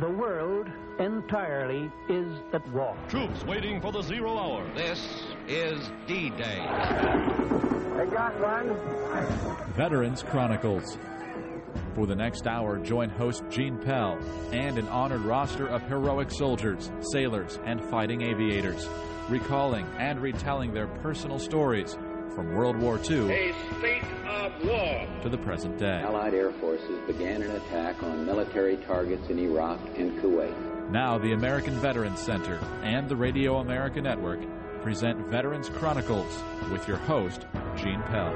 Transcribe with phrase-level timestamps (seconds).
[0.00, 0.68] the world
[0.98, 2.96] entirely is at war.
[3.08, 4.68] Troops waiting for the zero hour.
[4.74, 6.58] This is D Day.
[7.96, 8.76] They got one.
[9.74, 10.98] Veterans Chronicles.
[11.94, 14.18] For the next hour, join host Gene Pell
[14.52, 18.88] and an honored roster of heroic soldiers, sailors, and fighting aviators,
[19.28, 21.96] recalling and retelling their personal stories
[22.34, 26.02] from World War II a state of war to the present day.
[26.02, 30.90] Allied air forces began an attack on military targets in Iraq and Kuwait.
[30.90, 34.40] Now, the American Veterans Center and the Radio America Network
[34.82, 38.34] present Veterans Chronicles with your host, Gene Pell.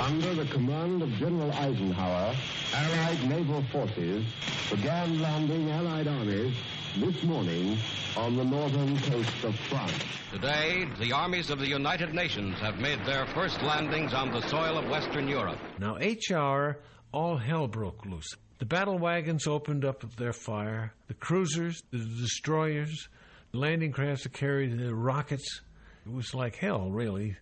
[0.00, 2.34] Under the command of General Eisenhower,
[2.74, 4.24] Allied naval forces
[4.70, 6.56] began landing Allied armies
[6.98, 7.78] this morning
[8.16, 10.04] on the northern coast of France.
[10.32, 14.76] Today, the armies of the United Nations have made their first landings on the soil
[14.76, 15.58] of Western Europe.
[15.78, 16.78] Now, HR,
[17.12, 18.28] all hell broke loose.
[18.58, 23.08] The battle wagons opened up their fire, the cruisers, the destroyers,
[23.52, 25.60] the landing crafts that carried the rockets.
[26.04, 27.36] It was like hell, really.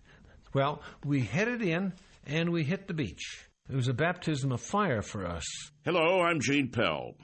[0.53, 1.93] Well, we headed in
[2.25, 3.47] and we hit the beach.
[3.67, 5.45] It was a baptism of fire for us.
[5.85, 7.15] Hello, I'm Gene Pell.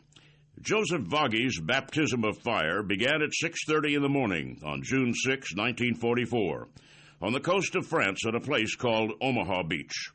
[0.61, 6.69] Joseph Vaghi's baptism of fire began at 6:30 in the morning on June 6, 1944,
[7.21, 10.11] on the coast of France at a place called Omaha Beach.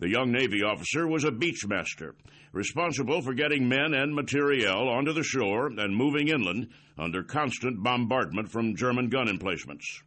[0.00, 2.12] The young Navy officer was a beachmaster,
[2.52, 8.50] responsible for getting men and materiel onto the shore and moving inland under constant bombardment
[8.50, 10.02] from German gun emplacements.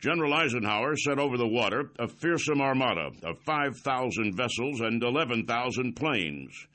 [0.00, 6.66] General Eisenhower sent over the water a fearsome armada of 5,000 vessels and 11,000 planes.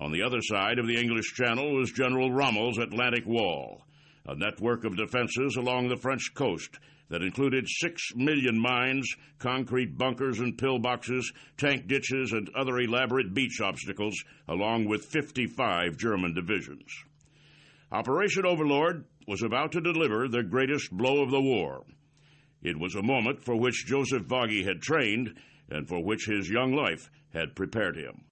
[0.00, 3.82] On the other side of the English Channel was General Rommel's Atlantic Wall,
[4.24, 6.78] a network of defenses along the French coast
[7.10, 9.06] that included six million mines,
[9.38, 16.32] concrete bunkers and pillboxes, tank ditches, and other elaborate beach obstacles, along with 55 German
[16.32, 16.90] divisions.
[17.92, 21.84] Operation Overlord was about to deliver the greatest blow of the war.
[22.62, 25.34] It was a moment for which Joseph Vaghi had trained
[25.68, 28.24] and for which his young life had prepared him.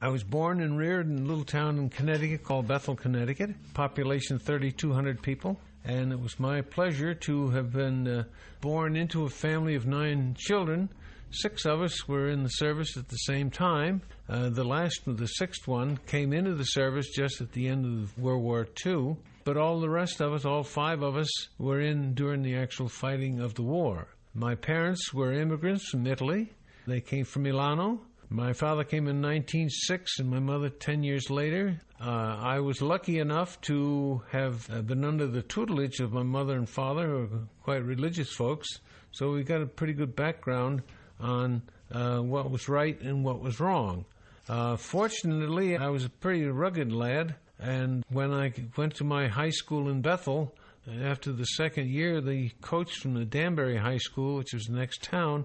[0.00, 4.38] I was born and reared in a little town in Connecticut called Bethel, Connecticut, population
[4.38, 5.58] 3,200 people.
[5.84, 8.24] And it was my pleasure to have been uh,
[8.60, 10.88] born into a family of nine children.
[11.32, 14.02] Six of us were in the service at the same time.
[14.28, 18.16] Uh, the last, the sixth one, came into the service just at the end of
[18.16, 19.16] World War II.
[19.42, 22.88] But all the rest of us, all five of us, were in during the actual
[22.88, 24.06] fighting of the war.
[24.32, 26.52] My parents were immigrants from Italy.
[26.86, 28.00] They came from Milano.
[28.30, 31.80] My father came in 1906 and my mother 10 years later.
[31.98, 36.54] Uh, I was lucky enough to have uh, been under the tutelage of my mother
[36.54, 38.68] and father, who are quite religious folks.
[39.12, 40.82] So we got a pretty good background
[41.18, 44.04] on uh, what was right and what was wrong.
[44.46, 49.50] Uh, fortunately, I was a pretty rugged lad, and when I went to my high
[49.50, 50.54] school in Bethel,
[51.02, 55.02] after the second year, the coach from the Danbury High School, which was the next
[55.02, 55.44] town,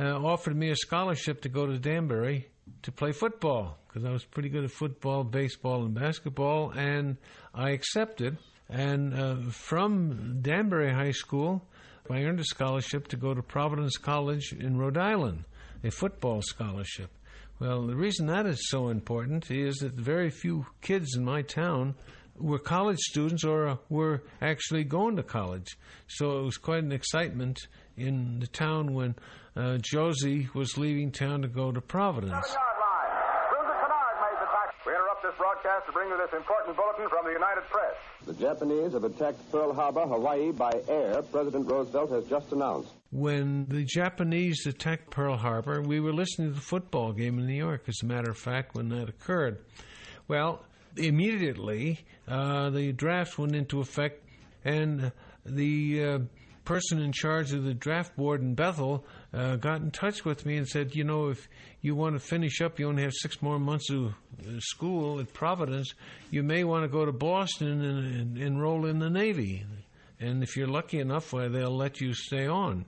[0.00, 2.48] uh, offered me a scholarship to go to Danbury
[2.82, 7.16] to play football because I was pretty good at football, baseball, and basketball, and
[7.54, 8.38] I accepted.
[8.68, 11.62] And uh, from Danbury High School,
[12.10, 15.44] I earned a scholarship to go to Providence College in Rhode Island,
[15.84, 17.10] a football scholarship.
[17.58, 21.94] Well, the reason that is so important is that very few kids in my town
[22.36, 25.76] were college students or were actually going to college.
[26.08, 27.58] So it was quite an excitement
[27.96, 29.14] in the town when
[29.56, 32.56] uh, Josie was leaving town to go to Providence.
[34.84, 37.94] We interrupt this broadcast to bring you this important bulletin from the United Press.
[38.26, 42.90] The Japanese have attacked Pearl Harbor, Hawaii by air, President Roosevelt has just announced.
[43.12, 47.54] When the Japanese attacked Pearl Harbor, we were listening to the football game in New
[47.54, 49.58] York, as a matter of fact, when that occurred.
[50.26, 50.64] Well,
[50.96, 54.24] immediately, uh, the draft went into effect,
[54.64, 55.12] and
[55.46, 56.18] the uh,
[56.72, 60.56] person in charge of the draft board in Bethel uh, got in touch with me
[60.56, 61.46] and said, you know, if
[61.82, 64.12] you want to finish up, you only have six more months of uh,
[64.58, 65.92] school at Providence,
[66.30, 69.66] you may want to go to Boston and, and enroll in the Navy.
[70.18, 72.86] And if you're lucky enough, well, they'll let you stay on.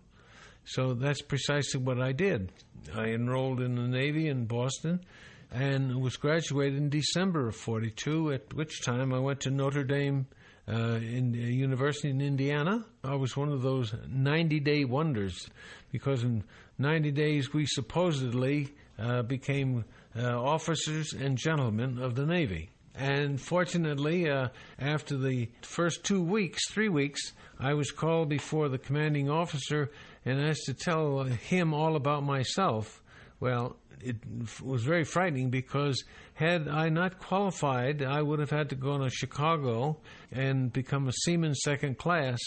[0.64, 2.52] So that's precisely what I did.
[2.94, 5.04] I enrolled in the Navy in Boston
[5.52, 10.26] and was graduated in December of 42, at which time I went to Notre Dame
[10.68, 12.84] uh, in a university in Indiana.
[13.02, 15.48] I was one of those 90 day wonders
[15.92, 16.44] because in
[16.78, 19.84] 90 days we supposedly uh, became
[20.16, 22.70] uh, officers and gentlemen of the Navy.
[22.96, 28.78] And fortunately, uh, after the first two weeks, three weeks, I was called before the
[28.78, 29.90] commanding officer
[30.24, 33.02] and asked to tell him all about myself.
[33.40, 34.16] Well, it
[34.62, 36.04] was very frightening because
[36.34, 39.98] had I not qualified, I would have had to go to Chicago
[40.32, 42.38] and become a seaman second class.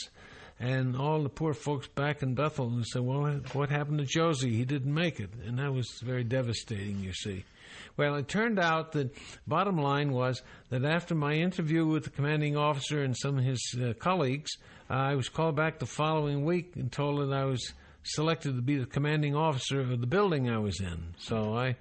[0.60, 4.56] And all the poor folks back in Bethel who said, Well, what happened to Josie?
[4.56, 5.30] He didn't make it.
[5.46, 7.46] And that was very devastating, you see.
[7.96, 12.58] Well, it turned out that bottom line was that after my interview with the commanding
[12.58, 14.52] officer and some of his uh, colleagues,
[14.90, 17.74] uh, I was called back the following week and told that I was
[18.08, 21.16] selected to be the commanding officer of the building I was in.
[21.18, 21.76] So I,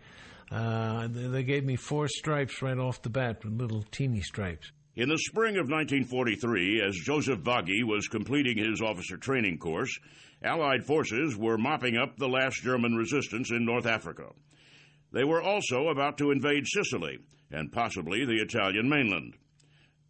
[0.51, 4.71] uh, they gave me four stripes right off the bat, little teeny stripes.
[4.97, 9.99] In the spring of 1943, as Joseph Vaghi was completing his officer training course,
[10.43, 14.29] Allied forces were mopping up the last German resistance in North Africa.
[15.13, 17.19] They were also about to invade Sicily
[17.51, 19.35] and possibly the Italian mainland.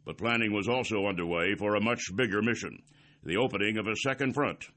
[0.05, 2.83] But planning was also underway for a much bigger mission
[3.25, 4.69] the opening of a second front.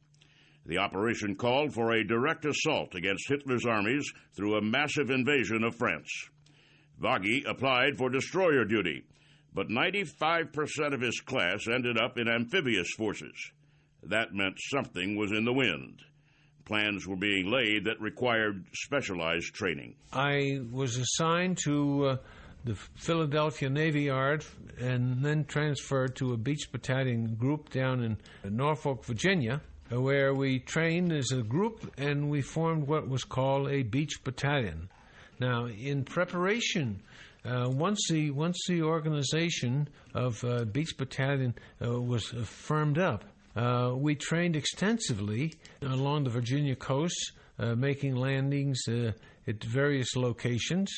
[0.70, 5.74] The operation called for a direct assault against Hitler's armies through a massive invasion of
[5.74, 6.30] France.
[7.02, 9.04] Vaghi applied for destroyer duty,
[9.52, 13.34] but 95% of his class ended up in amphibious forces.
[14.04, 16.04] That meant something was in the wind.
[16.66, 19.96] Plans were being laid that required specialized training.
[20.14, 22.18] I was assigned to uh,
[22.64, 24.46] the Philadelphia Navy Yard
[24.80, 28.18] and then transferred to a beach battalion group down in
[28.56, 33.84] Norfolk, Virginia where we trained as a group and we formed what was called a
[33.84, 34.90] beach battalion.
[35.40, 37.02] Now, in preparation,
[37.46, 43.24] uh, once the once the organization of uh, Beach Battalion uh, was firmed up,
[43.56, 49.12] uh, we trained extensively along the Virginia coast, uh, making landings uh,
[49.48, 50.92] at various locations.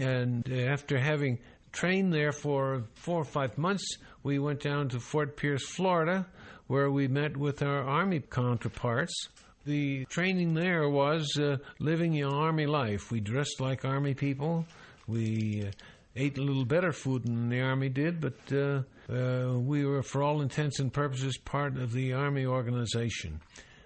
[0.00, 1.40] And after having
[1.72, 6.26] trained there for four or five months, we went down to Fort Pierce, Florida,
[6.66, 9.28] where we met with our Army counterparts.
[9.64, 13.10] The training there was uh, living your Army life.
[13.10, 14.66] We dressed like Army people.
[15.06, 15.70] We uh,
[16.16, 18.82] ate a little better food than the Army did, but uh,
[19.12, 23.40] uh we were, for all intents and purposes, part of the Army organization.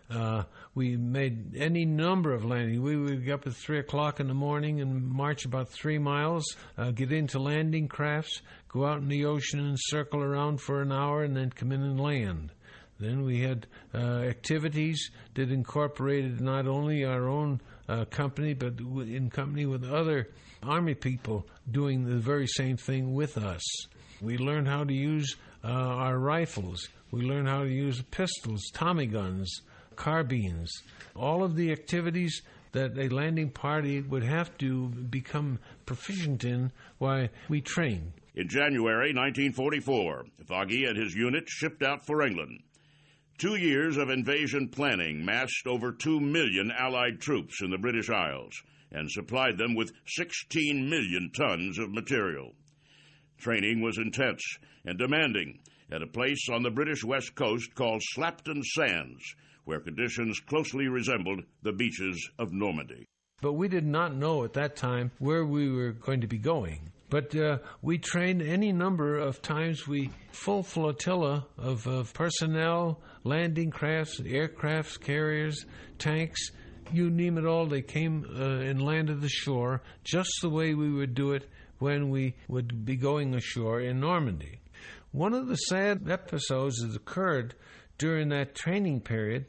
[0.09, 0.45] Uh,
[0.75, 2.81] we made any number of landings.
[2.81, 6.45] We would get up at 3 o'clock in the morning and march about three miles,
[6.79, 10.93] uh, get into landing crafts, go out in the ocean and circle around for an
[10.93, 12.53] hour, and then come in and land.
[12.99, 19.29] Then we had uh, activities that incorporated not only our own uh, company, but in
[19.31, 20.31] company with other
[20.63, 23.63] Army people doing the very same thing with us.
[24.23, 26.89] We learned how to use uh, our rifles.
[27.11, 29.61] We learned how to use pistols, Tommy guns,
[29.97, 30.83] carbines,
[31.15, 37.29] all of the activities that a landing party would have to become proficient in while
[37.49, 38.13] we train.
[38.35, 42.61] In January 1944, Vaghi and his unit shipped out for England.
[43.39, 48.63] Two years of invasion planning massed over two million Allied troops in the British Isles
[48.93, 52.55] and supplied them with 16 million tons of material.
[53.39, 54.43] Training was intense
[54.85, 55.59] and demanding
[55.91, 59.35] at a place on the British west coast called Slapton Sands,
[59.67, 63.05] where conditions closely resembled the beaches of Normandy.
[63.43, 66.91] But we did not know at that time where we were going to be going.
[67.11, 69.87] But uh, we trained any number of times.
[69.87, 75.67] We full flotilla of, of personnel, landing crafts, aircrafts, carriers,
[75.99, 76.51] tanks,
[76.93, 77.67] you name it all.
[77.67, 82.11] They came uh, and landed the shore just the way we would do it when
[82.11, 84.61] we would be going ashore in Normandy.
[85.13, 87.55] One of the sad episodes that occurred
[87.99, 89.47] during that training period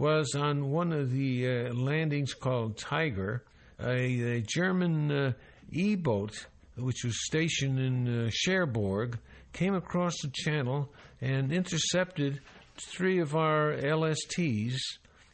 [0.00, 3.44] was on one of the uh, landings called Tiger,
[3.78, 5.32] a, a German uh,
[5.70, 9.18] E boat which was stationed in uh, Cherbourg,
[9.52, 10.90] came across the channel
[11.20, 12.40] and intercepted
[12.76, 14.76] three of our LSTs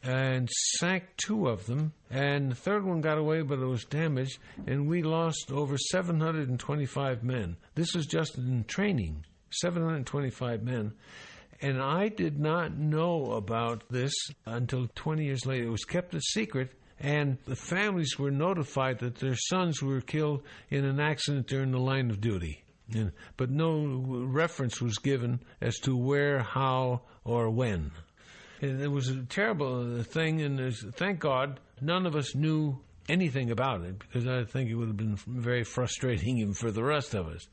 [0.03, 4.37] and sank two of them, and the third one got away, but it was damaged,
[4.65, 7.57] and we lost over 725 men.
[7.75, 10.93] This was just in training, 725 men.
[11.61, 14.13] And I did not know about this
[14.45, 15.65] until 20 years later.
[15.65, 20.43] It was kept a secret, and the families were notified that their sons were killed
[20.69, 22.63] in an accident during the line of duty.
[22.93, 27.91] And, but no reference was given as to where, how, or when.
[28.61, 33.81] And it was a terrible thing, and thank God none of us knew anything about
[33.81, 37.47] it because I think it would have been very frustrating for the rest of us.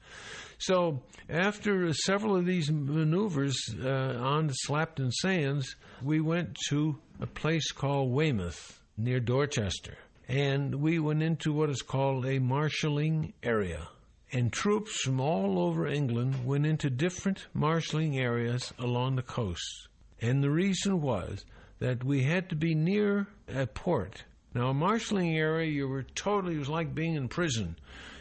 [0.59, 7.73] So, after several of these maneuvers uh, on Slapton Sands, we went to a place
[7.73, 9.99] called Weymouth near Dorchester.
[10.29, 13.89] And we went into what is called a marshalling area.
[14.33, 19.89] And troops from all over England went into different marshalling areas along the coast.
[20.21, 21.45] And the reason was
[21.79, 26.55] that we had to be near a port Now, a marshaling area, you were totally,
[26.55, 27.77] it was like being in prison.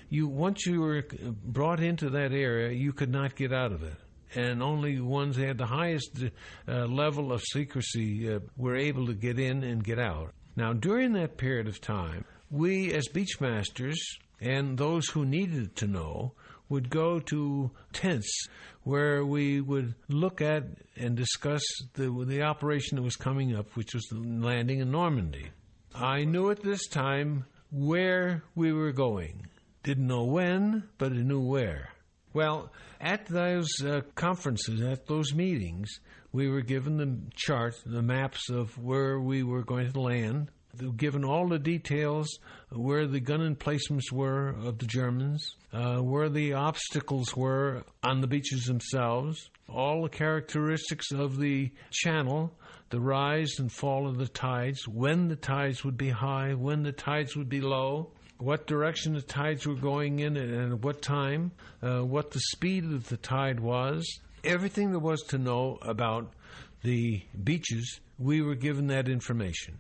[0.10, 1.06] You Once you were
[1.44, 3.96] brought into that area, you could not get out of it.
[4.36, 6.24] And only ones that had the highest
[6.68, 10.34] uh, level of secrecy uh, were able to get in and get out.
[10.56, 13.98] Now, during that period of time, we as beachmasters
[14.42, 16.34] and those who needed to know
[16.68, 18.48] would go to tents
[18.84, 20.63] where we would look at
[20.96, 21.62] and discuss
[21.94, 25.52] the, the operation that was coming up, which was the landing in Normandy.
[25.95, 29.47] I knew at this time where we were going.
[29.83, 31.89] Didn't know when, but I knew where.
[32.33, 36.00] Well, at those uh, conferences, at those meetings,
[36.31, 40.50] we were given the chart, the maps of where we were going to land,
[40.98, 42.39] given all the details
[42.72, 48.27] where the gun emplacements were of the Germans, uh, where the obstacles were on the
[48.27, 52.51] beaches themselves, all the characteristics of the channel,
[52.89, 56.92] the rise and fall of the tides, when the tides would be high, when the
[56.92, 61.51] tides would be low, what direction the tides were going in and at what time,
[61.82, 64.06] uh, what the speed of the tide was,
[64.44, 66.34] everything there was to know about
[66.82, 69.77] the beaches, we were given that information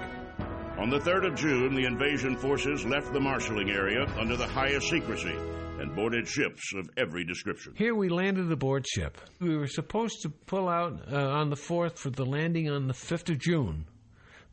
[0.77, 4.89] On the 3rd of June, the invasion forces left the marshaling area under the highest
[4.89, 5.33] secrecy
[5.79, 7.73] and boarded ships of every description.
[7.77, 9.17] Here we landed aboard ship.
[9.39, 12.93] We were supposed to pull out uh, on the 4th for the landing on the
[12.93, 13.85] 5th of June,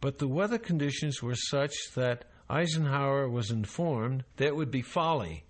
[0.00, 5.42] but the weather conditions were such that Eisenhower was informed that it would be folly.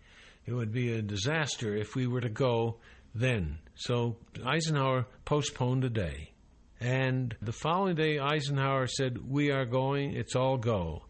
[0.47, 2.79] It would be a disaster if we were to go
[3.15, 3.59] then.
[3.75, 6.33] So Eisenhower postponed a day.
[6.81, 11.05] And the following day, Eisenhower said, We are going, it's all go.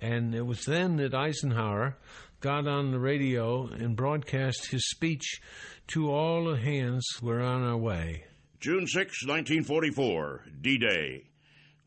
[0.00, 1.96] And it was then that Eisenhower
[2.40, 5.40] got on the radio and broadcast his speech
[5.86, 8.24] to all the hands we're on our way.
[8.60, 11.24] June 6, 1944, D Day.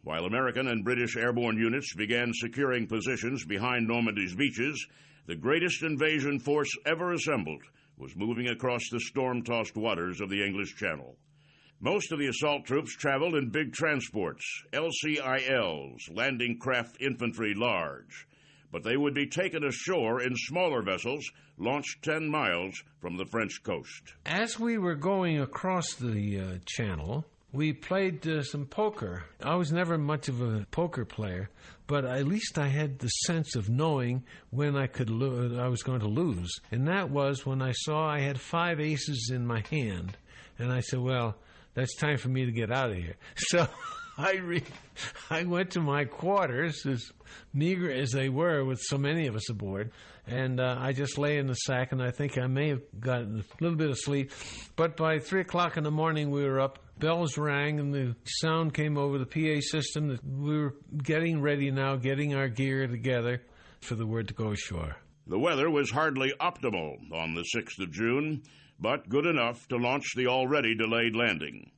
[0.04, 4.88] While American and British airborne units began securing positions behind Normandy's beaches,
[5.28, 7.62] the greatest invasion force ever assembled
[7.98, 11.18] was moving across the storm tossed waters of the English Channel.
[11.80, 18.28] Most of the assault troops traveled in big transports, LCILs, landing craft infantry large,
[18.72, 23.62] but they would be taken ashore in smaller vessels launched 10 miles from the French
[23.64, 24.16] coast.
[24.26, 29.24] As we were going across the uh, channel, we played uh, some poker.
[29.42, 31.50] I was never much of a poker player,
[31.88, 35.84] but at least I had the sense of knowing when I could lo- I was
[35.84, 39.64] going to lose, and that was when I saw I had five aces in my
[39.72, 40.18] hand,
[40.60, 41.36] and I said, "Well,
[41.74, 43.68] that's time for me to get out of here." So.
[44.20, 44.64] I re-
[45.30, 47.12] I went to my quarters, as
[47.54, 49.92] meager as they were, with so many of us aboard,
[50.26, 53.42] and uh, I just lay in the sack, and I think I may have gotten
[53.42, 54.32] a little bit of sleep.
[54.76, 56.80] But by three o'clock in the morning, we were up.
[57.00, 61.96] Bells rang, and the sound came over the PA system we were getting ready now,
[61.96, 63.44] getting our gear together
[63.82, 64.98] for the word to go ashore.
[65.28, 68.42] The weather was hardly optimal on the 6th of June,
[68.80, 71.70] but good enough to launch the already delayed landing.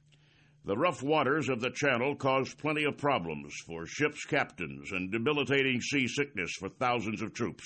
[0.64, 5.82] The rough waters of the channel caused plenty of problems for ship's captains and debilitating
[5.82, 7.66] seasickness for thousands of troops.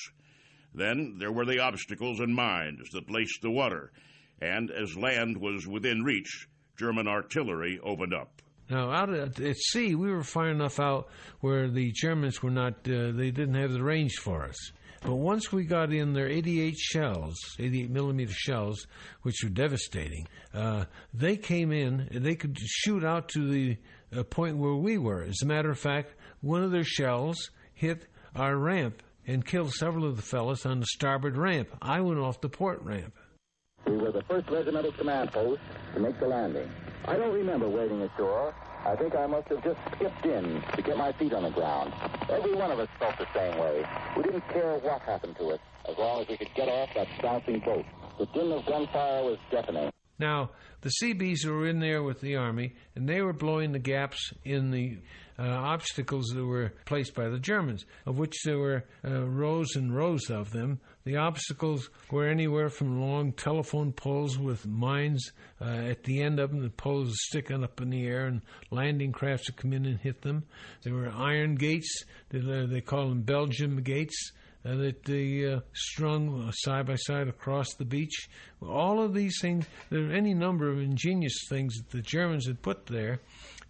[0.73, 3.91] Then there were the obstacles and mines that laced the water,
[4.41, 8.41] and as land was within reach, German artillery opened up.
[8.69, 11.09] Now, out at, at sea, we were far enough out
[11.41, 14.71] where the Germans were not, uh, they didn't have the range for us.
[15.01, 18.87] But once we got in their 88 shells, 88 millimeter shells,
[19.23, 23.77] which were devastating, uh, they came in, and they could shoot out to the
[24.15, 25.23] uh, point where we were.
[25.23, 30.05] As a matter of fact, one of their shells hit our ramp and killed several
[30.05, 31.67] of the fellows on the starboard ramp.
[31.81, 33.13] I went off the port ramp.
[33.87, 35.61] We were the first regimental command post
[35.93, 36.69] to make the landing.
[37.05, 38.53] I don't remember wading ashore.
[38.85, 41.93] I think I must have just skipped in to get my feet on the ground.
[42.29, 43.85] Every one of us felt the same way.
[44.17, 45.59] We didn't care what happened to us,
[45.89, 47.85] as long as we could get off that bouncing boat.
[48.19, 49.91] The din of gunfire was deafening.
[50.19, 54.33] Now, the Seabees were in there with the Army, and they were blowing the gaps
[54.43, 54.97] in the
[55.39, 59.95] uh, obstacles that were placed by the Germans, of which there were uh, rows and
[59.95, 60.79] rows of them.
[61.05, 66.51] The obstacles were anywhere from long telephone poles with mines uh, at the end of
[66.51, 69.99] them, the poles sticking up in the air, and landing crafts would come in and
[69.99, 70.43] hit them.
[70.83, 74.31] There were iron gates, they, they call them Belgium gates.
[74.65, 78.29] Uh, that they uh, strung side by side across the beach.
[78.61, 82.61] All of these things, there are any number of ingenious things that the Germans had
[82.61, 83.19] put there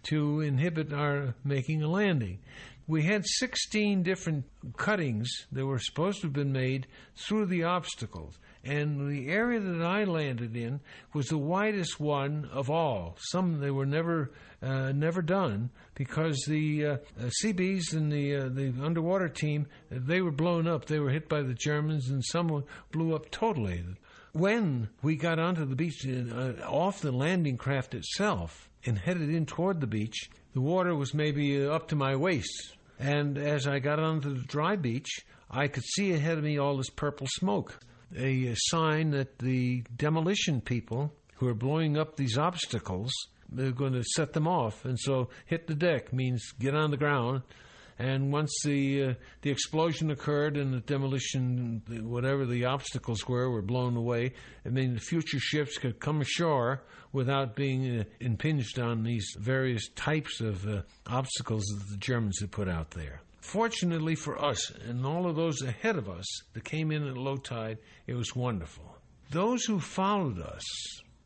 [0.04, 2.38] to inhibit our making a landing.
[2.86, 4.44] We had 16 different
[4.76, 8.38] cuttings that were supposed to have been made through the obstacles.
[8.62, 10.80] And the area that I landed in
[11.12, 13.16] was the widest one of all.
[13.30, 14.32] Some they were never
[14.62, 20.22] uh, never done because the uh, uh, Seabees and the uh, the underwater team they
[20.22, 20.86] were blown up.
[20.86, 23.84] They were hit by the Germans, and some blew up totally.
[24.32, 29.46] When we got onto the beach, uh, off the landing craft itself, and headed in
[29.46, 32.76] toward the beach, the water was maybe up to my waist.
[32.98, 36.76] And as I got onto the dry beach, I could see ahead of me all
[36.76, 37.78] this purple smoke,
[38.16, 43.12] a sign that the demolition people who are blowing up these obstacles
[43.54, 44.84] they're going to set them off.
[44.84, 47.42] And so hit the deck means get on the ground
[47.98, 53.62] and once the uh, the explosion occurred and the demolition, whatever the obstacles were, were
[53.62, 54.32] blown away,
[54.66, 59.88] I mean, the future ships could come ashore without being uh, impinged on these various
[59.90, 63.20] types of uh, obstacles that the Germans had put out there.
[63.40, 67.36] Fortunately for us and all of those ahead of us that came in at low
[67.36, 68.96] tide, it was wonderful.
[69.30, 70.62] Those who followed us,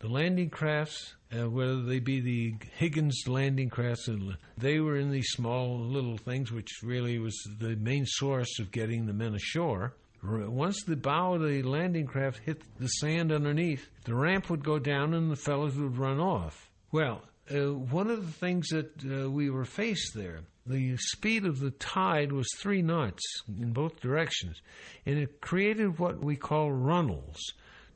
[0.01, 4.09] the landing crafts, uh, whether they be the Higgins landing crafts,
[4.57, 9.07] they were in these small little things, which really was the main source of getting
[9.07, 9.95] the men ashore.
[10.23, 14.79] Once the bow of the landing craft hit the sand underneath, the ramp would go
[14.79, 16.71] down and the fellows would run off.
[16.91, 21.61] Well, uh, one of the things that uh, we were faced there, the speed of
[21.61, 24.61] the tide was three knots in both directions,
[25.07, 27.39] and it created what we call runnels.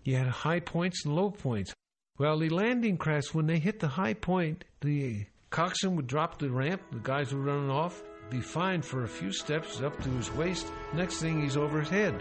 [0.04, 1.74] You had high points and low points.
[2.18, 6.50] Well, the landing crafts, when they hit the high point, the coxswain would drop the
[6.50, 10.30] ramp, the guys would run off, be fine for a few steps up to his
[10.32, 10.66] waist.
[10.92, 12.14] Next thing, he's over his head.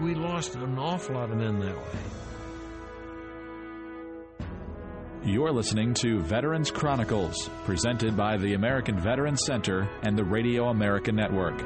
[0.00, 1.98] We lost an awful lot of men that way.
[5.24, 11.10] You're listening to Veterans Chronicles, presented by the American Veterans Center and the Radio America
[11.10, 11.58] Network.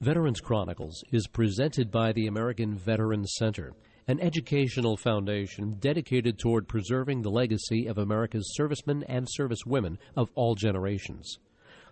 [0.00, 3.74] Veterans Chronicles is presented by the American Veterans Center
[4.10, 10.56] an educational foundation dedicated toward preserving the legacy of America's servicemen and servicewomen of all
[10.56, 11.38] generations.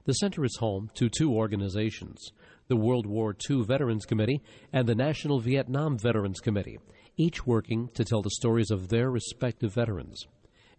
[0.04, 2.32] The center is home to two organizations
[2.66, 6.80] the World War II Veterans Committee and the National Vietnam Veterans Committee,
[7.16, 10.26] each working to tell the stories of their respective veterans.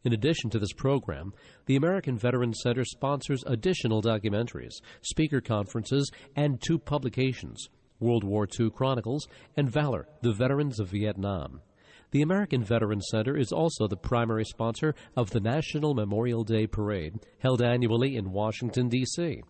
[0.04, 1.34] In addition to this program,
[1.68, 8.70] the American Veterans Center sponsors additional documentaries, speaker conferences, and two publications World War II
[8.70, 11.62] Chronicles, and Valor, the Veterans of Vietnam.
[12.12, 17.20] The American Veterans Center is also the primary sponsor of the National Memorial Day Parade,
[17.40, 19.44] held annually in Washington, D.C.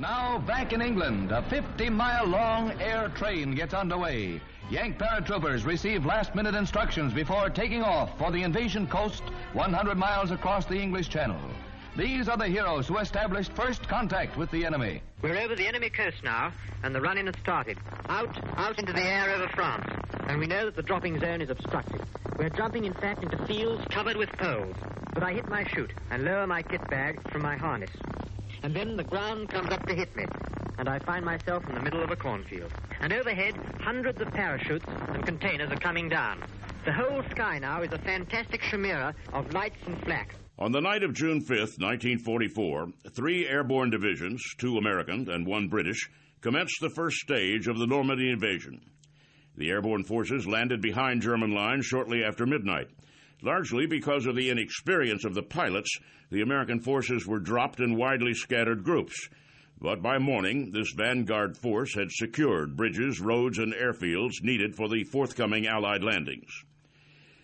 [0.00, 4.40] Now, back in England, a 50 mile long air train gets underway.
[4.70, 10.30] Yank paratroopers receive last minute instructions before taking off for the invasion coast 100 miles
[10.30, 11.38] across the English Channel.
[11.98, 15.02] These are the heroes who established first contact with the enemy.
[15.20, 16.50] We're over the enemy coast now,
[16.82, 17.76] and the run-in has started.
[18.08, 19.84] Out, out into the air over France.
[20.28, 22.00] And we know that the dropping zone is obstructed.
[22.38, 24.76] We're jumping, in fact, into fields covered with poles.
[25.12, 27.90] But I hit my chute and lower my kit bag from my harness.
[28.62, 30.24] And then the ground comes up to hit me,
[30.78, 32.72] and I find myself in the middle of a cornfield.
[33.00, 36.42] And overhead, hundreds of parachutes and containers are coming down.
[36.84, 40.34] The whole sky now is a fantastic chimera of lights and flak.
[40.58, 46.10] On the night of June 5th, 1944, three airborne divisions, two American and one British,
[46.42, 48.80] commenced the first stage of the Normandy invasion.
[49.56, 52.88] The airborne forces landed behind German lines shortly after midnight.
[53.42, 55.98] Largely because of the inexperience of the pilots,
[56.30, 59.28] the American forces were dropped in widely scattered groups.
[59.80, 65.04] But by morning, this vanguard force had secured bridges, roads, and airfields needed for the
[65.04, 66.50] forthcoming Allied landings.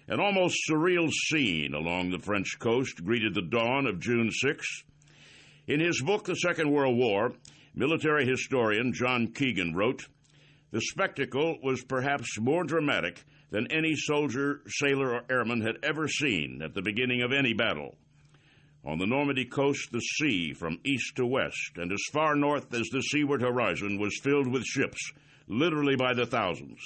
[0.06, 4.84] An almost surreal scene along the French coast greeted the dawn of June 6.
[5.66, 7.32] In his book, The Second World War,
[7.74, 10.06] military historian John Keegan wrote
[10.70, 16.60] The spectacle was perhaps more dramatic than any soldier, sailor, or airman had ever seen
[16.62, 17.96] at the beginning of any battle.
[18.84, 22.88] On the Normandy coast, the sea from east to west and as far north as
[22.88, 25.12] the seaward horizon was filled with ships,
[25.48, 26.80] literally by the thousands.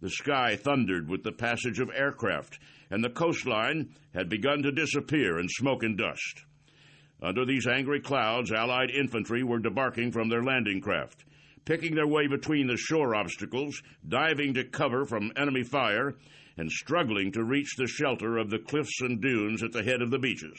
[0.00, 2.58] The sky thundered with the passage of aircraft,
[2.90, 6.44] and the coastline had begun to disappear in smoke and dust.
[7.22, 11.24] Under these angry clouds, Allied infantry were debarking from their landing craft,
[11.66, 16.14] picking their way between the shore obstacles, diving to cover from enemy fire,
[16.56, 20.10] and struggling to reach the shelter of the cliffs and dunes at the head of
[20.10, 20.58] the beaches.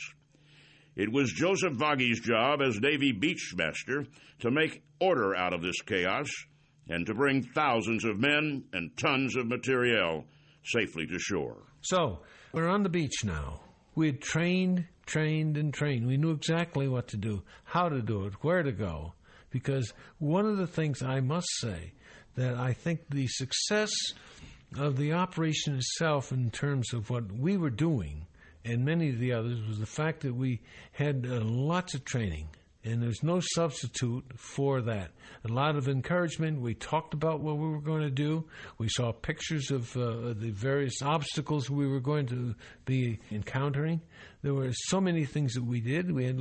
[0.96, 4.08] It was Joseph Vaghi's job as Navy Beachmaster
[4.40, 6.28] to make order out of this chaos
[6.90, 10.26] and to bring thousands of men and tons of materiel
[10.64, 11.64] safely to shore.
[11.82, 12.20] So,
[12.52, 13.62] we're on the beach now.
[13.96, 16.06] We had trained, trained, and trained.
[16.06, 19.14] We knew exactly what to do, how to do it, where to go.
[19.50, 21.94] Because one of the things I must say
[22.36, 23.92] that I think the success
[24.78, 28.28] of the operation itself, in terms of what we were doing,
[28.66, 32.50] and many of the others, was the fact that we had uh, lots of training
[32.88, 35.12] and there's no substitute for that.
[35.44, 36.62] A lot of encouragement.
[36.62, 38.46] We talked about what we were going to do.
[38.78, 42.56] We saw pictures of uh, the various obstacles we were going to
[42.86, 44.02] be encountering.
[44.42, 46.12] There were so many things that we did.
[46.12, 46.40] We had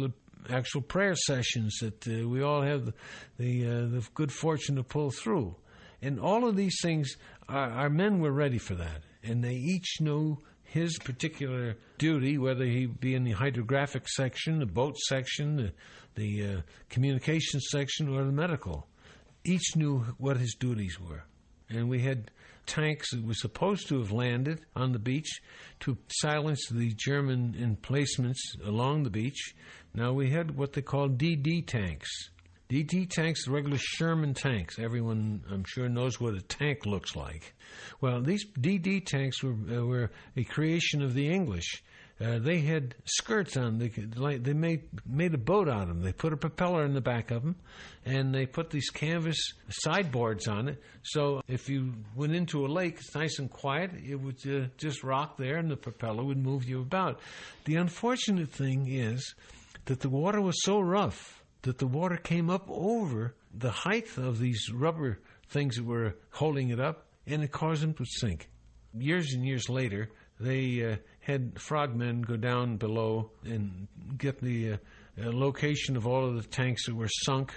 [0.51, 2.95] actual prayer sessions that uh, we all have the
[3.39, 5.55] the, uh, the, good fortune to pull through.
[6.03, 7.17] And all of these things,
[7.49, 12.65] our, our men were ready for that, and they each knew his particular duty, whether
[12.65, 15.73] he be in the hydrographic section, the boat section, the,
[16.15, 18.87] the uh, communication section, or the medical.
[19.45, 21.25] Each knew what his duties were.
[21.69, 22.31] And we had
[22.67, 25.41] tanks that were supposed to have landed on the beach
[25.81, 29.55] to silence the German emplacements along the beach.
[29.97, 32.29] Now we had what they called DD tanks.
[32.69, 34.79] DD tanks, regular Sherman tanks.
[34.79, 37.55] Everyone, I'm sure, knows what a tank looks like.
[38.03, 41.83] Well, these DD tanks were, uh, were a creation of the English.
[42.21, 43.79] Uh, they had skirts on.
[43.79, 46.01] They like, they made made a boat out of them.
[46.01, 47.57] They put a propeller in the back of them,
[48.07, 49.37] and they put these canvas
[49.69, 50.83] sideboards on it.
[51.05, 53.91] So if you went into a lake, it's nice and quiet.
[54.03, 57.21] It would uh, just rock there, and the propeller would move you about.
[57.67, 59.35] The unfortunate thing is
[59.87, 64.39] that the water was so rough that the water came up over the height of
[64.39, 65.19] these rubber
[65.49, 68.49] things that were holding it up, and it caused them to sink.
[68.95, 74.77] Years and years later, they uh, had frogmen go down below and get the uh,
[75.21, 77.53] uh, location of all of the tanks that were sunk,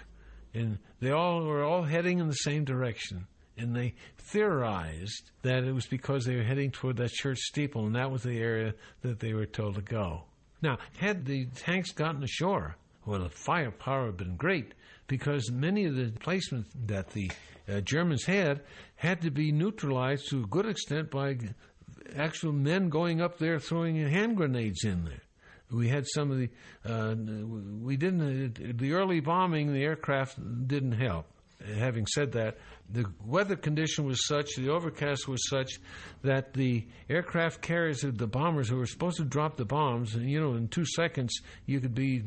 [0.53, 3.27] and they all were all heading in the same direction.
[3.57, 7.95] And they theorized that it was because they were heading toward that church steeple, and
[7.95, 10.23] that was the area that they were told to go.
[10.61, 14.73] Now, had the tanks gotten ashore, well, the firepower had been great
[15.07, 17.31] because many of the placements that the
[17.67, 18.61] uh, Germans had
[18.95, 21.37] had to be neutralized to a good extent by
[22.15, 25.21] actual men going up there throwing hand grenades in there.
[25.71, 26.49] We had some of the,
[26.83, 27.15] uh,
[27.83, 31.27] we didn't, the early bombing, the aircraft didn't help.
[31.77, 32.57] Having said that,
[32.89, 35.79] the weather condition was such, the overcast was such,
[36.21, 40.53] that the aircraft carriers, the bombers who were supposed to drop the bombs, you know,
[40.53, 42.23] in two seconds you could be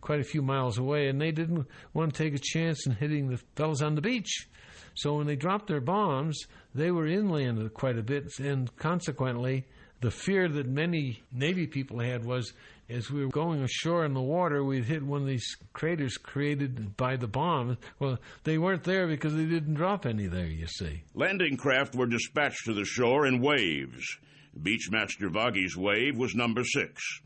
[0.00, 3.28] quite a few miles away, and they didn't want to take a chance in hitting
[3.28, 4.48] the fellows on the beach.
[4.94, 9.66] So when they dropped their bombs, they were inland quite a bit, and consequently,
[10.00, 12.52] the fear that many Navy people had was
[12.88, 16.96] as we were going ashore in the water, we'd hit one of these craters created
[16.96, 17.76] by the bomb.
[17.98, 21.02] Well, they weren't there because they didn't drop any there, you see.
[21.14, 24.18] Landing craft were dispatched to the shore in waves.
[24.58, 27.20] Beachmaster Vaghi's wave was number six.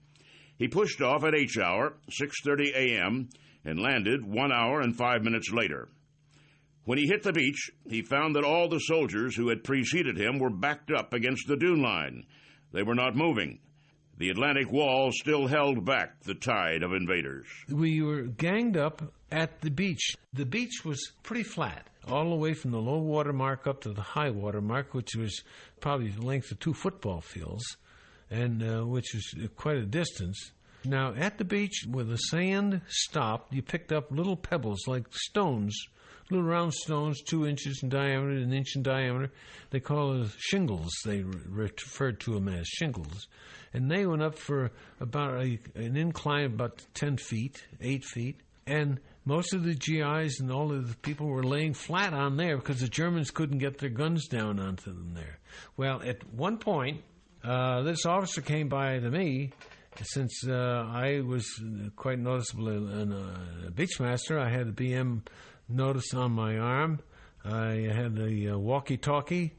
[0.57, 3.29] He pushed off at H hour, 6:30 a.m.,
[3.65, 5.89] and landed one hour and five minutes later.
[6.85, 10.41] When he hit the beach, he found that all the soldiers who had preceded him
[10.41, 12.25] were backed up against the dune line.
[12.73, 13.61] They were not moving.
[14.19, 17.47] The Atlantic Wall still held back the tide of invaders.
[17.69, 20.15] We were ganged up at the beach.
[20.33, 23.93] The beach was pretty flat, all the way from the low water mark up to
[23.93, 25.43] the high water mark, which was
[25.81, 27.65] probably the length of two football fields,
[28.31, 30.53] and uh, which was quite a distance.
[30.85, 35.77] Now, at the beach where the sand stopped, you picked up little pebbles like stones,
[36.33, 39.31] little round stones, two inches in diameter, an inch in diameter.
[39.71, 40.91] They call it shingles.
[41.05, 43.29] They re- referred to them as shingles
[43.73, 48.41] and they went up for about a, an incline of about 10 feet, 8 feet,
[48.67, 52.57] and most of the GIs and all of the people were laying flat on there
[52.57, 55.39] because the Germans couldn't get their guns down onto them there.
[55.77, 57.03] Well, at one point,
[57.45, 59.53] uh, this officer came by to me.
[60.01, 61.47] Since uh, I was
[61.97, 65.21] quite noticeable in a beachmaster, I had a BM
[65.75, 67.01] notice on my arm.
[67.45, 69.55] I had a uh, walkie-talkie.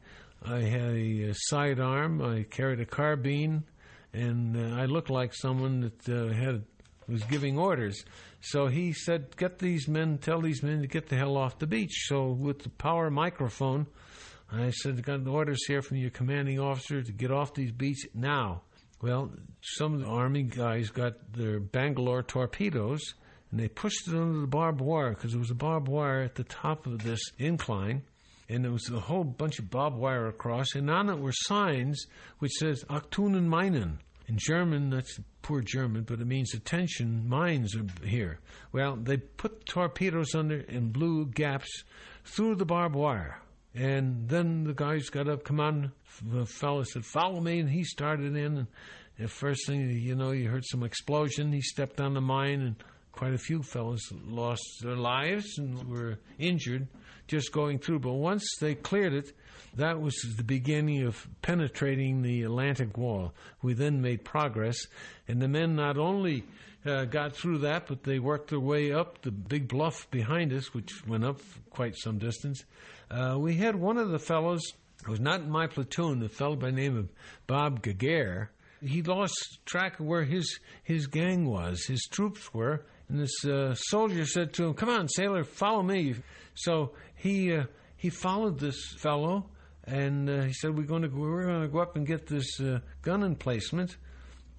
[0.46, 2.22] I had a sidearm.
[2.22, 3.64] I carried a carbine
[4.14, 6.64] and uh, I looked like someone that uh, had
[7.08, 8.06] was giving orders.
[8.42, 11.68] So he said, "Get these men, tell these men to get the hell off the
[11.68, 13.88] beach." So with the power microphone,
[14.52, 18.08] I said, I "Got orders here from your commanding officer to get off these beach
[18.14, 18.62] now."
[19.02, 23.02] Well, some of the army guys got their Bangalore torpedoes
[23.54, 26.34] and they pushed it under the barbed wire because there was a barbed wire at
[26.34, 28.02] the top of this incline
[28.50, 32.08] and there was a whole bunch of barbed wire across, and on it were signs
[32.40, 34.00] which says Achtunen Meinen.
[34.28, 38.40] In German, that's poor German, but it means attention, mines are here.
[38.72, 41.84] Well, they put torpedoes under in blue gaps
[42.26, 43.40] through the barbed wire.
[43.76, 45.92] And then the guys got up, come on,
[46.26, 48.58] the fellow said, follow me, and he started in.
[48.58, 48.68] And
[49.20, 51.52] the first thing, you know, you heard some explosion.
[51.52, 52.76] He stepped on the mine, and
[53.14, 56.88] quite a few fellows lost their lives and were injured
[57.28, 58.00] just going through.
[58.00, 59.32] But once they cleared it,
[59.76, 63.34] that was the beginning of penetrating the Atlantic Wall.
[63.62, 64.78] We then made progress,
[65.28, 66.44] and the men not only
[66.86, 70.74] uh, got through that, but they worked their way up the big bluff behind us,
[70.74, 72.66] which went up quite some distance.
[73.10, 74.62] Uh, we had one of the fellows
[75.06, 77.10] who was not in my platoon, a fellow by the name of
[77.48, 78.50] Bob Gagare.
[78.82, 83.76] He lost track of where his, his gang was, his troops were, and this uh,
[83.76, 86.16] soldier said to him, Come on, sailor, follow me.
[86.56, 87.66] So he uh,
[87.98, 89.46] he followed this fellow,
[89.86, 92.28] and uh, he said, "We're going to go, we're going to go up and get
[92.28, 93.98] this uh, gun emplacement."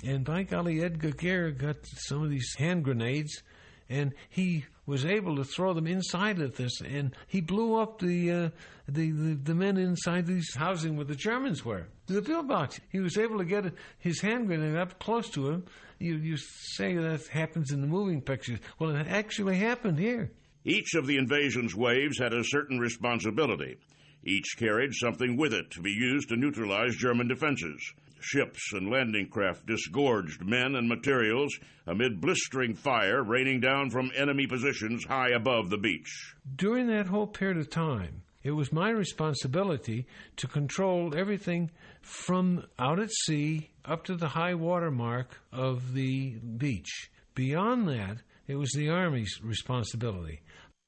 [0.04, 3.42] And by golly, Edgar Gare got some of these hand grenades,
[3.88, 8.30] and he was able to throw them inside of this, and he blew up the
[8.30, 8.48] uh,
[8.88, 11.86] the, the, the men inside these housing where the Germans were.
[12.06, 12.80] The pillbox.
[12.90, 15.64] He was able to get his hand grenade up close to him.
[16.04, 18.58] You you say that happens in the moving pictures.
[18.78, 20.32] Well, it actually happened here.
[20.62, 23.78] Each of the invasion's waves had a certain responsibility.
[24.22, 27.80] Each carried something with it to be used to neutralize German defenses.
[28.20, 34.46] Ships and landing craft disgorged men and materials amid blistering fire raining down from enemy
[34.46, 36.34] positions high above the beach.
[36.54, 41.70] During that whole period of time, it was my responsibility to control everything
[42.02, 47.10] from out at sea up to the high water mark of the beach.
[47.34, 50.42] Beyond that, it was the Army's responsibility.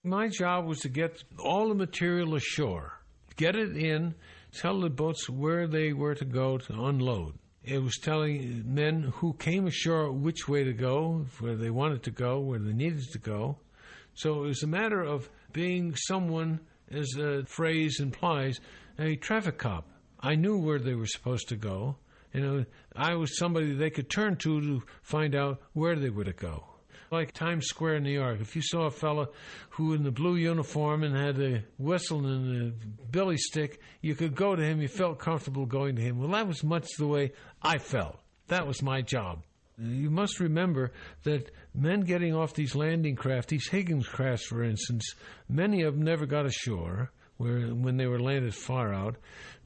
[0.05, 3.01] My job was to get all the material ashore,
[3.37, 4.15] get it in,
[4.53, 7.35] tell the boats where they were to go to unload.
[7.65, 12.13] It was telling men who came ashore which way to go, where they wanted to
[12.13, 13.59] go, where they needed to go.
[14.15, 18.61] So it was a matter of being someone, as the phrase implies,
[18.99, 19.89] a traffic cop.
[20.21, 21.97] I knew where they were supposed to go.
[22.35, 26.35] Know, I was somebody they could turn to to find out where they were to
[26.35, 26.65] go
[27.11, 28.41] like Times Square in New York.
[28.41, 29.29] If you saw a fellow
[29.71, 34.35] who in the blue uniform and had a whistle and a billy stick, you could
[34.35, 34.81] go to him.
[34.81, 36.19] You felt comfortable going to him.
[36.19, 38.19] Well, that was much the way I felt.
[38.49, 39.43] That was my job.
[39.79, 40.93] You must remember
[41.25, 45.15] that men getting off these landing craft, these Higgins crafts, for instance,
[45.51, 49.17] many of them never got ashore where when they were landed far out.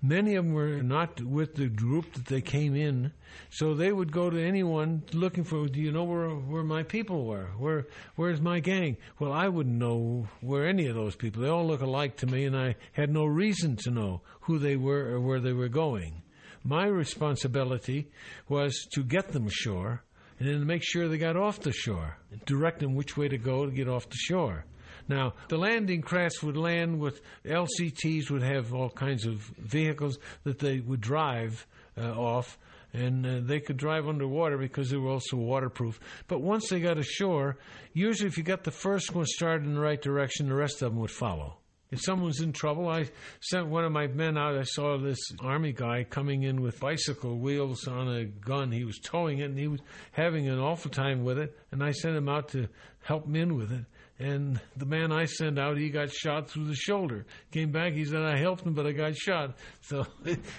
[0.03, 3.13] Many of them were not with the group that they came in,
[3.51, 5.69] so they would go to anyone looking for.
[5.69, 7.51] Do you know where where my people were?
[7.59, 8.97] Where where's my gang?
[9.19, 11.43] Well, I wouldn't know where any of those people.
[11.43, 14.77] They all look alike to me, and I had no reason to know who they
[14.77, 16.23] were or where they were going.
[16.63, 18.11] My responsibility
[18.49, 20.03] was to get them ashore
[20.39, 23.67] and then make sure they got off the shore, direct them which way to go
[23.67, 24.65] to get off the shore.
[25.09, 30.59] Now, the landing crafts would land with LCTs, would have all kinds of vehicles that
[30.59, 31.67] they would drive
[31.99, 32.59] uh, off,
[32.93, 35.99] and uh, they could drive underwater because they were also waterproof.
[36.29, 37.59] But once they got ashore,
[37.93, 40.93] usually if you got the first one started in the right direction, the rest of
[40.93, 41.60] them would follow.
[41.91, 43.09] If someone's in trouble, I
[43.41, 44.57] sent one of my men out.
[44.57, 48.71] I saw this army guy coming in with bicycle wheels on a gun.
[48.71, 49.81] He was towing it and he was
[50.13, 51.57] having an awful time with it.
[51.73, 52.69] And I sent him out to
[53.03, 53.85] help him in with it.
[54.21, 57.25] And the man I sent out, he got shot through the shoulder.
[57.53, 59.57] Came back, he said, I helped him, but I got shot.
[59.81, 60.07] So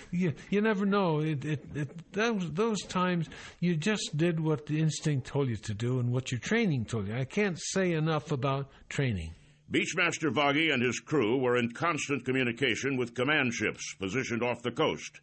[0.10, 1.20] you, you never know.
[1.20, 3.30] It, it, it, those, those times,
[3.62, 7.08] you just did what the instinct told you to do and what your training told
[7.08, 7.16] you.
[7.16, 9.34] I can't say enough about training.
[9.72, 14.72] Beachmaster Vaghi and his crew were in constant communication with command ships positioned off the
[14.72, 15.22] coast.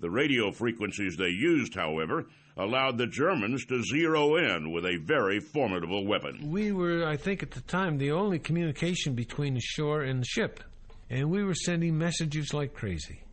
[0.00, 2.26] The radio frequencies they used, however,
[2.58, 6.50] allowed the Germans to zero in with a very formidable weapon.
[6.50, 10.26] We were, I think, at the time, the only communication between the shore and the
[10.26, 10.60] ship,
[11.08, 13.24] and we were sending messages like crazy.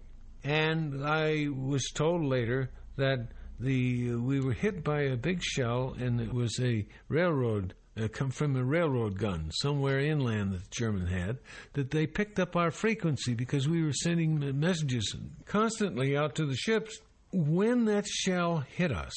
[0.46, 3.28] And I was told later that
[3.60, 8.32] the we were hit by a big shell, and it was a railroad uh, come
[8.32, 11.38] from a railroad gun somewhere inland that the German had,
[11.74, 16.56] that they picked up our frequency because we were sending messages constantly out to the
[16.56, 17.00] ships.
[17.32, 19.14] When that shell hit us,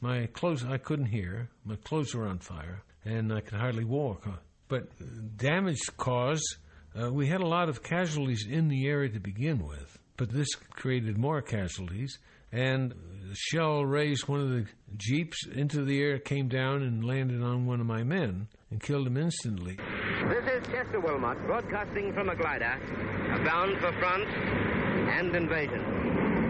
[0.00, 4.26] my clothes, I couldn't hear, my clothes were on fire, and I could hardly walk.
[4.68, 4.88] But
[5.36, 6.56] damage caused,
[6.98, 10.54] uh, we had a lot of casualties in the area to begin with, but this
[10.54, 12.18] created more casualties
[12.52, 12.94] and
[13.28, 17.64] the shell raised one of the jeeps into the air, came down and landed on
[17.64, 19.76] one of my men and killed him instantly.
[20.28, 22.74] This is Chester Wilmot broadcasting from a glider,
[23.44, 24.26] bound for France
[25.14, 25.78] and invasion.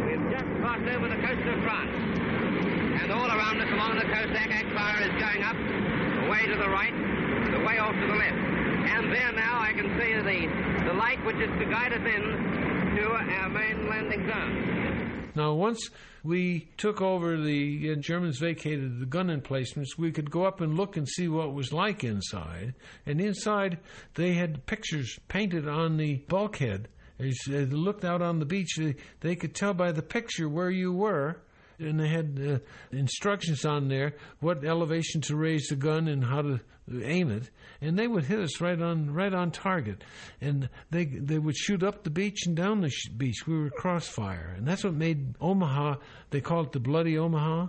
[0.06, 1.92] We've just passed over the coast of France,
[3.02, 5.56] and all around us along the coast, ack fire is going up,
[6.26, 6.96] away to the right,
[7.52, 8.40] the way off to the left.
[8.88, 12.96] And there now I can see the, the light which is to guide us in
[12.96, 14.89] to our main landing zone.
[15.34, 15.90] Now, once
[16.22, 20.76] we took over, the uh, Germans vacated the gun emplacements, we could go up and
[20.76, 22.74] look and see what was like inside.
[23.06, 23.78] And inside,
[24.14, 26.88] they had pictures painted on the bulkhead.
[27.18, 30.70] As they looked out on the beach, they, they could tell by the picture where
[30.70, 31.40] you were
[31.80, 32.58] and they had uh,
[32.96, 36.60] instructions on there what elevation to raise the gun and how to
[37.02, 40.02] aim it, and they would hit us right on right on target,
[40.40, 43.46] and they they would shoot up the beach and down the sh- beach.
[43.46, 45.96] We were crossfire, and that's what made Omaha.
[46.30, 47.68] They call it the Bloody Omaha.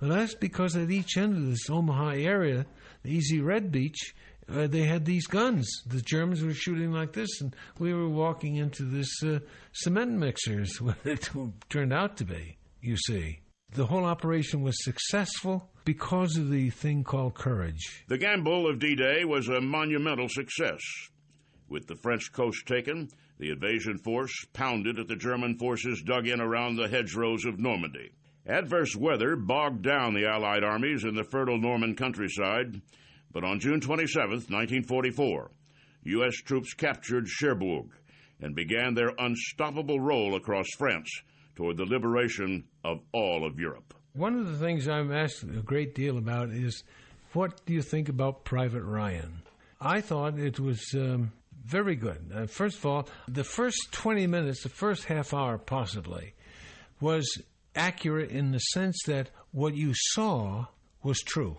[0.00, 2.66] Well, that's because at each end of this Omaha area,
[3.04, 4.14] the Easy Red Beach,
[4.48, 5.82] uh, they had these guns.
[5.86, 9.38] The Germans were shooting like this, and we were walking into this uh,
[9.72, 11.30] cement mixer, is what it
[11.68, 13.41] turned out to be, you see.
[13.74, 18.04] The whole operation was successful because of the thing called courage.
[18.06, 20.82] The gamble of D Day was a monumental success.
[21.70, 23.08] With the French coast taken,
[23.38, 28.10] the invasion force pounded at the German forces dug in around the hedgerows of Normandy.
[28.46, 32.82] Adverse weather bogged down the Allied armies in the fertile Norman countryside,
[33.32, 35.50] but on June 27, 1944,
[36.02, 36.34] U.S.
[36.34, 37.86] troops captured Cherbourg
[38.38, 41.22] and began their unstoppable roll across France
[41.54, 43.94] toward the liberation of all of Europe.
[44.14, 46.84] One of the things I'm asked a great deal about is
[47.32, 49.42] what do you think about Private Ryan?
[49.80, 51.32] I thought it was um,
[51.64, 52.30] very good.
[52.34, 56.34] Uh, first of all, the first 20 minutes, the first half hour possibly,
[57.00, 57.26] was
[57.74, 60.66] accurate in the sense that what you saw
[61.02, 61.58] was true.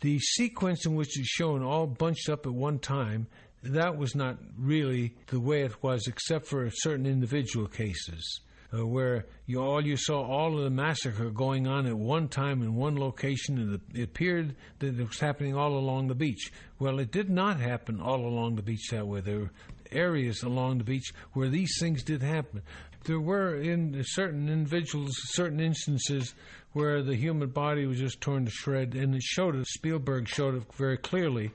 [0.00, 3.26] The sequence in which it's shown all bunched up at one time,
[3.62, 8.40] that was not really the way it was, except for certain individual cases
[8.72, 12.62] uh, where you all you saw all of the massacre going on at one time
[12.62, 16.52] in one location, and it appeared that it was happening all along the beach.
[16.78, 19.20] Well, it did not happen all along the beach that way.
[19.20, 19.50] There were
[19.90, 22.62] areas along the beach where these things did happen.
[23.04, 26.34] There were in certain individuals, certain instances
[26.72, 29.66] where the human body was just torn to shreds, and it showed it.
[29.66, 31.50] Spielberg showed it very clearly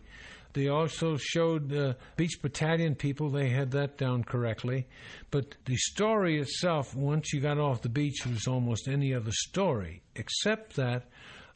[0.56, 4.88] they also showed uh, Beach Battalion people, they had that down correctly.
[5.30, 10.02] But the story itself, once you got off the beach, was almost any other story,
[10.16, 11.10] except that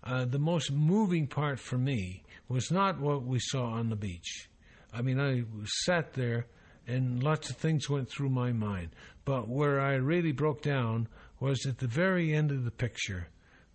[0.03, 4.49] uh, the most moving part for me was not what we saw on the beach.
[4.93, 5.43] I mean, I
[5.85, 6.47] sat there
[6.85, 8.89] and lots of things went through my mind.
[9.23, 11.07] But where I really broke down
[11.39, 13.27] was at the very end of the picture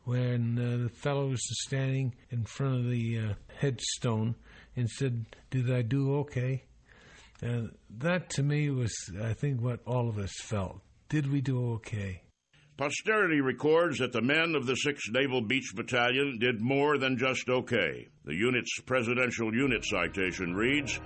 [0.05, 4.34] when uh, the fellow was standing in front of the uh, headstone
[4.77, 6.64] and said, Did I do okay?
[7.41, 10.81] And that to me was, I think, what all of us felt.
[11.09, 12.22] Did we do okay?
[12.77, 17.49] Posterity records that the men of the 6th Naval Beach Battalion did more than just
[17.49, 18.09] okay.
[18.25, 20.99] The unit's presidential unit citation reads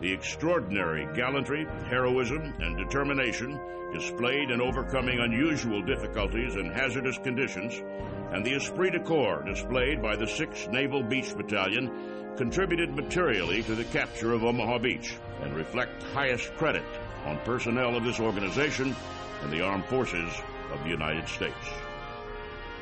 [0.00, 3.58] The extraordinary gallantry, heroism, and determination
[3.92, 7.82] displayed in overcoming unusual difficulties and hazardous conditions,
[8.30, 11.90] and the esprit de corps displayed by the 6th Naval Beach Battalion
[12.36, 16.84] contributed materially to the capture of Omaha Beach and reflect highest credit
[17.24, 18.94] on personnel of this organization
[19.42, 20.30] and the armed forces
[20.72, 21.54] of the United States.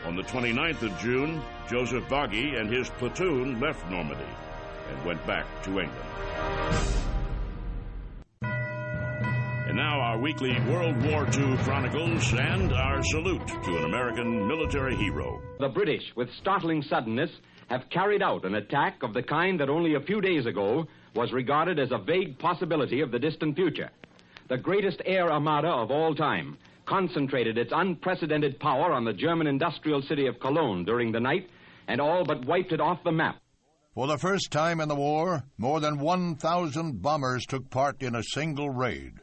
[0.05, 1.41] On the 29th of June,
[1.71, 4.25] Joseph Vaghi and his platoon left Normandy
[4.91, 7.04] and went back to England.
[9.75, 14.95] And now our weekly World War II Chronicles and our salute to an American military
[14.95, 15.43] hero.
[15.59, 17.31] The British, with startling suddenness,
[17.67, 21.33] have carried out an attack of the kind that only a few days ago was
[21.33, 23.91] regarded as a vague possibility of the distant future.
[24.49, 26.57] The greatest air armada of all time
[26.87, 31.51] concentrated its unprecedented power on the German industrial city of Cologne during the night
[31.89, 33.41] and all but wiped it off the map.
[33.97, 38.23] For the first time in the war, more than 1,000 bombers took part in a
[38.23, 39.15] single raid.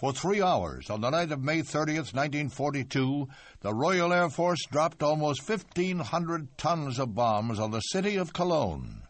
[0.00, 3.28] For three hours on the night of May 30th, 1942,
[3.60, 9.02] the Royal Air Force dropped almost 1,500 tons of bombs on the city of Cologne.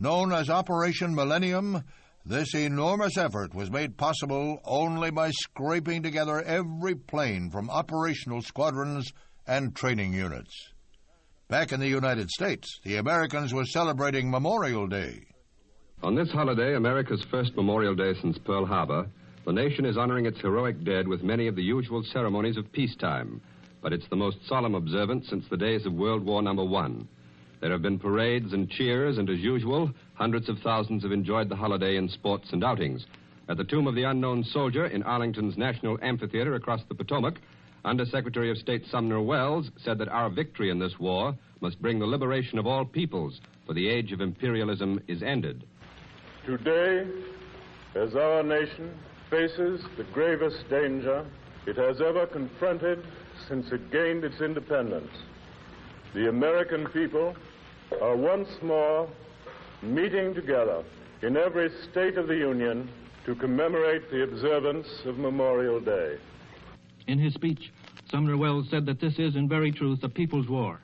[0.00, 1.84] Known as Operation Millennium,
[2.26, 9.12] this enormous effort was made possible only by scraping together every plane from operational squadrons
[9.46, 10.72] and training units.
[11.46, 15.26] Back in the United States, the Americans were celebrating Memorial Day.
[16.02, 19.08] On this holiday, America's first Memorial Day since Pearl Harbor,
[19.44, 23.40] the nation is honoring its heroic dead with many of the usual ceremonies of peacetime.
[23.82, 27.06] But it's the most solemn observance since the days of World War Number One.
[27.60, 31.56] There have been parades and cheers, and as usual, hundreds of thousands have enjoyed the
[31.56, 33.04] holiday in sports and outings.
[33.48, 37.34] At the Tomb of the Unknown Soldier in Arlington's National Amphitheater across the Potomac,
[37.84, 41.98] Under Secretary of State Sumner Welles said that our victory in this war must bring
[41.98, 45.64] the liberation of all peoples, for the age of imperialism is ended.
[46.46, 47.06] Today,
[47.94, 48.94] as our nation
[49.34, 51.26] faces the gravest danger
[51.66, 53.04] it has ever confronted
[53.48, 55.10] since it gained its independence,
[56.14, 57.34] the American people
[58.00, 59.08] are once more
[59.82, 60.84] meeting together
[61.22, 62.88] in every state of the Union
[63.26, 66.16] to commemorate the observance of Memorial Day.
[67.08, 67.72] In his speech,
[68.08, 70.78] Sumner Welles said that this is, in very truth, a people's war,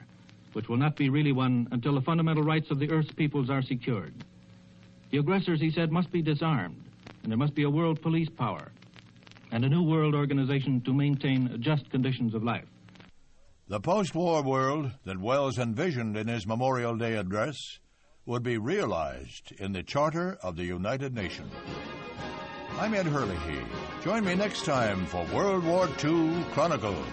[0.55, 3.63] which will not be really won until the fundamental rights of the Earth's peoples are
[3.63, 4.13] secured.
[5.13, 6.83] The aggressors, he said, must be disarmed,
[7.23, 8.73] and there must be a world police power
[9.53, 12.67] and a new world organization to maintain just conditions of life.
[13.69, 17.79] The post war world that Welles envisioned in his Memorial Day address
[18.27, 21.53] would be realized in the Charter of the United Nations.
[22.79, 23.65] I'm Ed Herlihy.
[24.03, 27.07] Join me next time for World War II Chronicles.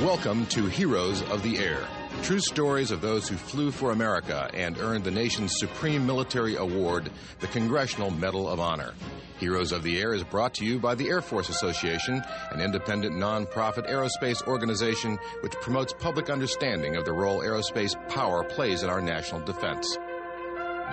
[0.00, 1.86] Welcome to Heroes of the Air.
[2.22, 7.10] True stories of those who flew for America and earned the nation's supreme military award,
[7.40, 8.94] the Congressional Medal of Honor.
[9.38, 13.16] Heroes of the Air is brought to you by the Air Force Association, an independent
[13.16, 19.00] nonprofit aerospace organization which promotes public understanding of the role aerospace power plays in our
[19.00, 19.98] national defense.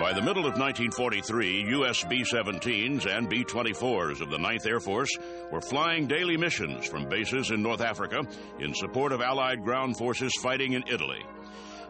[0.00, 2.04] By the middle of 1943, U.S.
[2.04, 5.10] B 17s and B 24s of the 9th Air Force
[5.52, 8.22] were flying daily missions from bases in North Africa
[8.60, 11.22] in support of Allied ground forces fighting in Italy.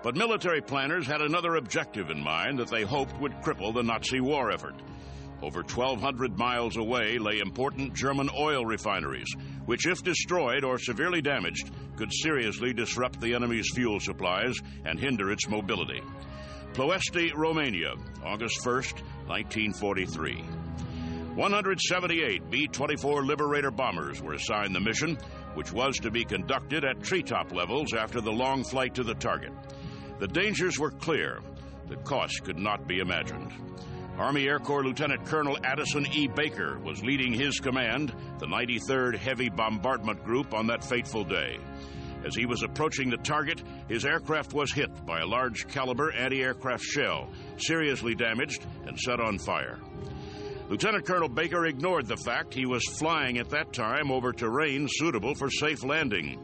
[0.02, 4.20] But military planners had another objective in mind that they hoped would cripple the Nazi
[4.20, 4.74] war effort.
[5.40, 9.32] Over 1,200 miles away lay important German oil refineries,
[9.66, 15.30] which, if destroyed or severely damaged, could seriously disrupt the enemy's fuel supplies and hinder
[15.30, 16.02] its mobility.
[16.72, 17.94] Ploiești, Romania,
[18.24, 20.44] August 1st, 1943.
[21.34, 25.18] 178 B 24 Liberator bombers were assigned the mission,
[25.54, 29.52] which was to be conducted at treetop levels after the long flight to the target.
[30.20, 31.40] The dangers were clear.
[31.88, 33.52] The cost could not be imagined.
[34.16, 36.28] Army Air Corps Lieutenant Colonel Addison E.
[36.28, 41.58] Baker was leading his command, the 93rd Heavy Bombardment Group, on that fateful day.
[42.24, 46.42] As he was approaching the target, his aircraft was hit by a large caliber anti
[46.42, 49.78] aircraft shell, seriously damaged and set on fire.
[50.68, 55.34] Lieutenant Colonel Baker ignored the fact he was flying at that time over terrain suitable
[55.34, 56.38] for safe landing.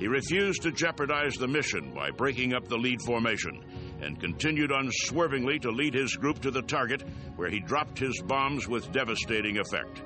[0.00, 3.62] He refused to jeopardize the mission by breaking up the lead formation
[4.00, 7.04] and continued unswervingly to lead his group to the target
[7.36, 10.02] where he dropped his bombs with devastating effect.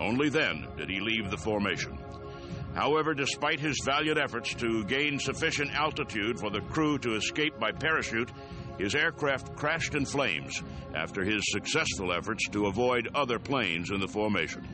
[0.00, 1.98] Only then did he leave the formation.
[2.74, 7.72] However, despite his valiant efforts to gain sufficient altitude for the crew to escape by
[7.72, 8.30] parachute,
[8.78, 10.62] his aircraft crashed in flames
[10.94, 14.66] after his successful efforts to avoid other planes in the formation.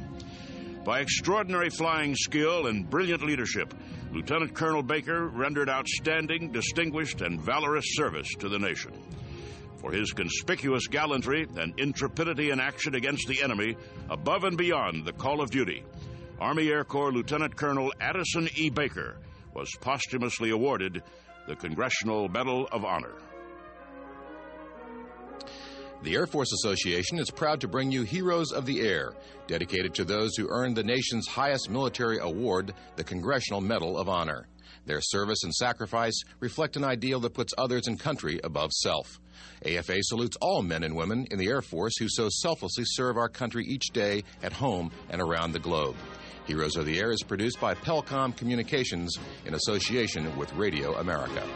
[0.85, 3.75] By extraordinary flying skill and brilliant leadership,
[4.13, 8.93] Lieutenant Colonel Baker rendered outstanding, distinguished, and valorous service to the nation.
[9.81, 13.77] For his conspicuous gallantry and intrepidity in action against the enemy,
[14.09, 15.85] above and beyond the call of duty,
[16.41, 18.71] Army Air Corps Lieutenant Colonel Addison E.
[18.71, 19.17] Baker
[19.55, 21.03] was posthumously awarded
[21.49, 23.15] the Congressional Medal of Honor.
[26.05, 29.15] The Air Force Association is proud to bring you Heroes of the Air,
[29.49, 34.47] dedicated to those who earned the nation's highest military award, the Congressional Medal of Honor.
[34.87, 39.19] Their service and sacrifice reflect an ideal that puts others and country above self.
[39.67, 43.29] AFA salutes all men and women in the Air Force who so selflessly serve our
[43.29, 45.97] country each day at home and around the globe.
[46.49, 51.47] Heroes of the Air is produced by Pelcom Communications in association with Radio America.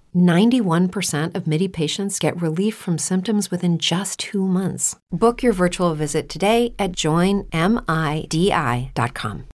[0.15, 4.95] 91% of MIDI patients get relief from symptoms within just two months.
[5.11, 7.47] Book your virtual visit today at joinmidi.com.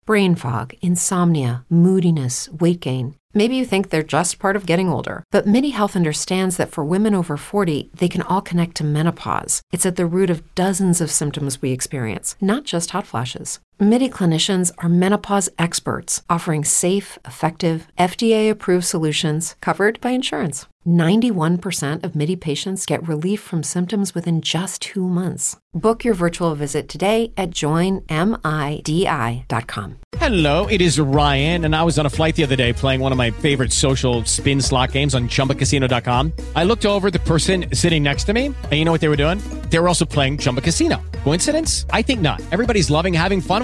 [0.07, 3.15] Brain fog, insomnia, moodiness, weight gain.
[3.37, 6.85] Maybe you think they're just part of getting older, but MIDI Health understands that for
[6.85, 9.61] women over 40, they can all connect to menopause.
[9.73, 13.59] It's at the root of dozens of symptoms we experience, not just hot flashes.
[13.81, 20.67] MIDI clinicians are menopause experts offering safe, effective, FDA approved solutions covered by insurance.
[20.87, 25.57] 91% of MIDI patients get relief from symptoms within just two months.
[25.73, 28.07] Book your virtual visit today at joinmidi.com.
[30.19, 33.11] Hello, it is Ryan, and I was on a flight the other day playing one
[33.11, 36.33] of my favorite social spin slot games on chumbacasino.com.
[36.55, 39.17] I looked over the person sitting next to me, and you know what they were
[39.17, 39.39] doing?
[39.71, 41.03] They were also playing Chumba Casino.
[41.25, 41.87] Coincidence?
[41.91, 42.41] I think not.
[42.53, 43.64] Everybody's loving having fun